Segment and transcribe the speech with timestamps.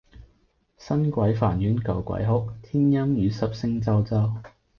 [0.79, 4.41] 新鬼煩冤舊鬼哭，天陰雨濕聲啾啾！